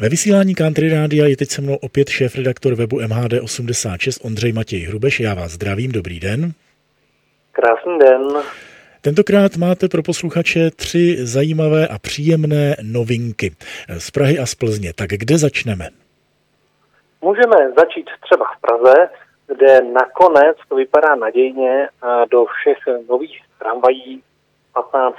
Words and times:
Ve 0.00 0.08
vysílání 0.08 0.54
Country 0.54 0.88
Rádia 0.90 1.26
je 1.26 1.36
teď 1.36 1.48
se 1.48 1.62
mnou 1.62 1.74
opět 1.74 2.08
šéf-redaktor 2.08 2.74
webu 2.74 3.00
MHD86 3.00 4.26
Ondřej 4.26 4.52
Matěj 4.52 4.80
Hrubeš. 4.80 5.20
Já 5.20 5.34
vás 5.34 5.52
zdravím, 5.52 5.92
dobrý 5.92 6.20
den. 6.20 6.52
Krásný 7.52 7.98
den. 7.98 8.22
Tentokrát 9.00 9.56
máte 9.56 9.88
pro 9.88 10.02
posluchače 10.02 10.70
tři 10.70 11.16
zajímavé 11.20 11.88
a 11.88 11.98
příjemné 11.98 12.76
novinky 12.82 13.52
z 13.98 14.10
Prahy 14.10 14.38
a 14.38 14.46
z 14.46 14.54
Plzně. 14.54 14.92
Tak 14.92 15.08
kde 15.08 15.38
začneme? 15.38 15.88
Můžeme 17.22 17.56
začít 17.78 18.06
třeba 18.20 18.44
v 18.44 18.60
Praze, 18.60 19.08
kde 19.46 19.80
nakonec 19.92 20.56
to 20.68 20.76
vypadá 20.76 21.14
nadějně 21.14 21.88
a 22.02 22.24
do 22.24 22.44
všech 22.44 22.78
nových 23.08 23.40
tramvají 23.58 24.22
15. 24.74 25.16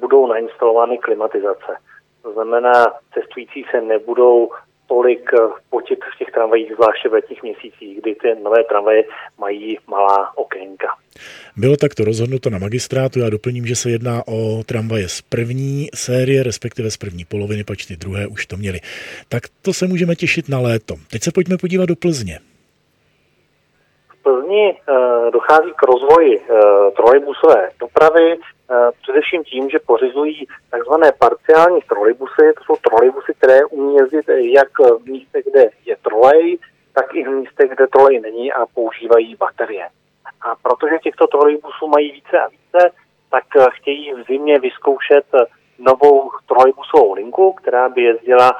budou 0.00 0.26
nainstalovány 0.26 0.98
klimatizace. 0.98 1.72
To 2.26 2.32
znamená, 2.32 2.72
cestující 3.14 3.64
se 3.70 3.80
nebudou 3.80 4.48
tolik 4.86 5.30
potit 5.70 5.98
v 6.14 6.18
těch 6.18 6.28
tramvajích, 6.34 6.72
zvláště 6.74 7.08
v 7.08 7.12
letních 7.12 7.42
měsících, 7.42 8.00
kdy 8.00 8.14
ty 8.14 8.28
nové 8.42 8.64
tramvaje 8.64 9.04
mají 9.38 9.78
malá 9.86 10.36
okénka. 10.36 10.88
Bylo 11.56 11.76
takto 11.76 12.04
rozhodnuto 12.04 12.50
na 12.50 12.58
magistrátu. 12.58 13.18
Já 13.18 13.30
doplním, 13.30 13.66
že 13.66 13.76
se 13.76 13.90
jedná 13.90 14.22
o 14.28 14.62
tramvaje 14.66 15.08
z 15.08 15.22
první 15.22 15.88
série, 15.94 16.42
respektive 16.42 16.90
z 16.90 16.96
první 16.96 17.24
poloviny, 17.24 17.64
pač 17.64 17.86
ty 17.86 17.96
druhé 17.96 18.26
už 18.26 18.46
to 18.46 18.56
měli. 18.56 18.80
Tak 19.28 19.42
to 19.62 19.72
se 19.72 19.86
můžeme 19.86 20.16
těšit 20.16 20.48
na 20.48 20.60
léto. 20.60 20.94
Teď 21.10 21.22
se 21.22 21.32
pojďme 21.32 21.58
podívat 21.58 21.86
do 21.86 21.96
Plzně. 21.96 22.38
Plzni 24.26 24.74
uh, 24.74 25.30
dochází 25.30 25.72
k 25.76 25.82
rozvoji 25.82 26.38
uh, 26.38 26.46
trolejbusové 26.96 27.70
dopravy. 27.80 28.38
Eh, 28.70 28.90
především 29.02 29.44
tím, 29.44 29.70
že 29.70 29.78
pořizují 29.78 30.46
takzvané 30.70 31.12
parciální 31.18 31.80
trolejbusy. 31.88 32.52
To 32.58 32.64
jsou 32.64 32.76
trolejbusy, 32.76 33.34
které 33.38 33.64
umí 33.64 33.96
jezdit 33.96 34.24
jak 34.28 34.78
v 34.78 35.06
místech, 35.06 35.44
kde 35.50 35.70
je 35.84 35.96
trolej, 35.96 36.58
tak 36.94 37.14
i 37.14 37.24
v 37.24 37.30
místech, 37.30 37.70
kde 37.70 37.86
trolej 37.86 38.20
není 38.20 38.52
a 38.52 38.66
používají 38.66 39.36
baterie. 39.36 39.88
A 40.40 40.54
protože 40.62 40.98
těchto 41.02 41.26
trolejbusů 41.26 41.86
mají 41.86 42.12
více 42.12 42.40
a 42.40 42.48
více, 42.48 42.90
tak 43.30 43.44
eh, 43.56 43.64
chtějí 43.70 44.12
v 44.12 44.26
zimě 44.26 44.58
vyzkoušet 44.58 45.26
novou 45.78 46.30
trolejbusovou 46.48 47.12
linku, 47.12 47.52
která 47.52 47.88
by 47.88 48.02
jezdila 48.02 48.50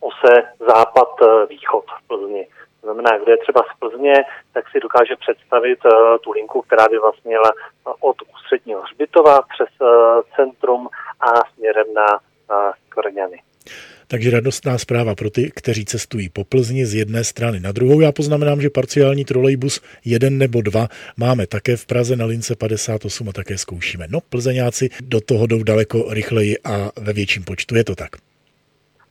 ose 0.00 0.32
západ-východ 0.58 1.84
v 1.84 2.08
Plzni 2.08 2.48
znamená, 2.86 3.10
kde 3.18 3.32
je 3.32 3.44
třeba 3.44 3.60
z 3.70 3.72
Plzně, 3.80 4.14
tak 4.54 4.64
si 4.72 4.78
dokáže 4.80 5.14
představit 5.16 5.78
uh, 5.84 5.92
tu 6.24 6.30
linku, 6.30 6.62
která 6.62 6.84
by 6.88 6.98
vlastně 6.98 7.32
jela 7.32 7.52
od 8.00 8.16
ústředního 8.34 8.80
hřbitova 8.82 9.34
přes 9.52 9.72
uh, 9.80 9.88
centrum 10.36 10.88
a 11.20 11.28
směrem 11.54 11.88
na 11.94 12.08
uh, 12.14 12.72
Kvrňany. 12.88 13.38
Takže 14.08 14.30
radostná 14.30 14.78
zpráva 14.78 15.14
pro 15.14 15.30
ty, 15.30 15.50
kteří 15.56 15.84
cestují 15.84 16.28
po 16.28 16.44
Plzni 16.44 16.86
z 16.86 16.94
jedné 16.94 17.24
strany 17.24 17.60
na 17.60 17.72
druhou. 17.72 18.00
Já 18.00 18.12
poznamenám, 18.12 18.60
že 18.60 18.70
parciální 18.70 19.24
trolejbus 19.24 19.80
jeden 20.04 20.38
nebo 20.38 20.62
dva 20.62 20.86
máme 21.16 21.46
také 21.46 21.76
v 21.76 21.86
Praze 21.86 22.16
na 22.16 22.26
lince 22.26 22.56
58 22.56 23.28
a 23.28 23.32
také 23.32 23.58
zkoušíme. 23.58 24.06
No, 24.10 24.18
plzeňáci 24.30 24.88
do 25.00 25.20
toho 25.20 25.46
jdou 25.46 25.62
daleko 25.62 25.98
rychleji 26.10 26.54
a 26.64 26.90
ve 27.00 27.12
větším 27.12 27.44
počtu. 27.44 27.76
Je 27.76 27.84
to 27.84 27.94
tak? 27.94 28.10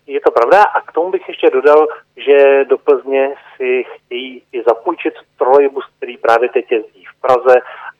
Je 0.07 0.21
to 0.21 0.31
pravda 0.31 0.63
a 0.63 0.81
k 0.81 0.91
tomu 0.91 1.11
bych 1.11 1.21
ještě 1.27 1.49
dodal, 1.49 1.87
že 2.17 2.65
do 2.69 2.77
Plzně 2.77 3.29
si 3.57 3.83
chtějí 3.95 4.41
i 4.51 4.63
zapůjčit 4.63 5.13
trolejbus, 5.37 5.83
který 5.97 6.14
právě 6.25 6.49
teď 6.49 6.65
jezdí 6.71 7.03
v 7.11 7.21
Praze 7.21 7.55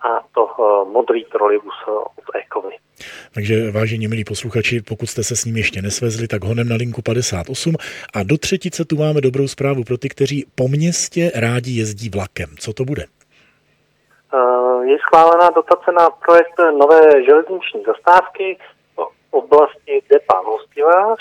a 0.08 0.10
to 0.36 0.46
uh, 0.46 0.92
modrý 0.92 1.26
trolejbus 1.26 1.74
uh, 1.88 1.94
od 1.94 2.28
Ekovy. 2.42 2.76
Takže 3.34 3.72
vážení 3.72 4.08
milí 4.08 4.24
posluchači, 4.24 4.82
pokud 4.82 5.06
jste 5.06 5.24
se 5.24 5.36
s 5.36 5.46
ním 5.46 5.58
ještě 5.58 5.82
nesvezli, 5.82 6.28
tak 6.28 6.44
honem 6.44 6.70
na 6.70 6.76
linku 6.76 7.02
58 7.02 7.76
a 8.16 8.24
do 8.24 8.38
třetice 8.38 8.86
tu 8.86 8.96
máme 8.98 9.22
dobrou 9.22 9.48
zprávu 9.48 9.84
pro 9.84 9.98
ty, 9.98 10.10
kteří 10.10 10.46
po 10.56 10.68
městě 10.68 11.32
rádi 11.36 11.72
jezdí 11.72 12.10
vlakem. 12.10 12.50
Co 12.60 12.74
to 12.74 12.86
bude? 12.86 13.06
Uh, 14.34 14.82
je 14.84 14.98
schválená 15.08 15.50
dotace 15.56 15.92
na 15.92 16.10
projekt 16.10 16.58
nové 16.60 17.24
železniční 17.26 17.84
zastávky 17.88 18.58
v 18.96 19.34
oblasti 19.34 20.02
Depa 20.10 20.38
Hostivář 20.46 21.20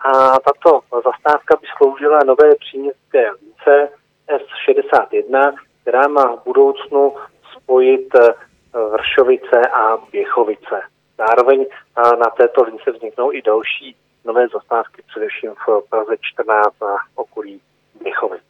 a 0.00 0.12
tato 0.48 0.80
zastávka 0.92 1.56
by 1.60 1.66
sloužila 1.76 2.18
nové 2.26 2.54
příměstské 2.54 3.30
lince 3.30 3.88
S61, 4.28 5.52
která 5.98 6.08
má 6.08 6.36
v 6.36 6.44
budoucnu 6.44 7.14
spojit 7.56 8.14
eh, 8.14 8.32
Vršovice 8.92 9.60
a 9.74 9.96
Běchovice. 10.12 10.80
Zároveň 11.18 11.66
eh, 11.70 12.16
na 12.16 12.30
této 12.36 12.62
lince 12.62 12.90
vzniknou 12.90 13.32
i 13.32 13.42
další 13.42 13.96
nové 14.24 14.48
zastávky, 14.48 15.02
především 15.08 15.50
v 15.50 15.88
Praze 15.90 16.16
14 16.20 16.82
a 16.82 16.96
okolí 17.14 17.60
Běchovic. 18.02 18.42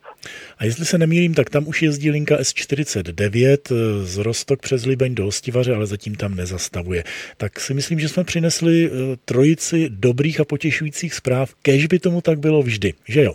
A 0.58 0.64
jestli 0.64 0.84
se 0.84 0.98
nemýlím, 0.98 1.34
tak 1.34 1.50
tam 1.50 1.68
už 1.68 1.82
jezdí 1.82 2.10
linka 2.10 2.34
S49 2.36 3.56
eh, 3.70 3.74
z 4.04 4.18
Rostok 4.18 4.60
přes 4.60 4.86
Libeň 4.86 5.14
do 5.14 5.26
Ostivaře, 5.26 5.74
ale 5.74 5.86
zatím 5.86 6.14
tam 6.14 6.34
nezastavuje. 6.34 7.02
Tak 7.36 7.60
si 7.60 7.74
myslím, 7.74 7.98
že 7.98 8.08
jsme 8.08 8.24
přinesli 8.24 8.90
trojici 9.24 9.88
dobrých 9.90 10.40
a 10.40 10.44
potěšujících 10.44 11.14
zpráv, 11.14 11.48
kež 11.62 11.86
by 11.86 11.98
tomu 11.98 12.20
tak 12.20 12.38
bylo 12.38 12.62
vždy, 12.62 12.94
že 13.08 13.22
jo? 13.22 13.32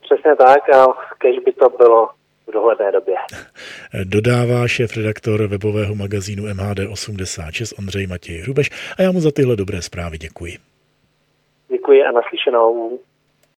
Přesně 0.00 0.36
tak 0.36 0.74
a 0.74 0.86
kež 1.18 1.38
by 1.38 1.52
to 1.52 1.68
bylo 1.68 2.08
v 2.50 2.52
dohledné 2.52 2.92
době. 2.92 3.14
Dodává 4.04 4.68
šéf 4.68 4.96
redaktor 4.96 5.46
webového 5.46 5.94
magazínu 5.94 6.42
MHD86 6.44 7.74
Ondřej 7.78 8.06
Matěj 8.06 8.38
Hrubeš 8.38 8.70
a 8.98 9.02
já 9.02 9.12
mu 9.12 9.20
za 9.20 9.30
tyhle 9.30 9.56
dobré 9.56 9.82
zprávy 9.82 10.18
děkuji. 10.18 10.52
Děkuji 11.68 12.02
a 12.04 12.12
naslyšenou. 12.12 12.98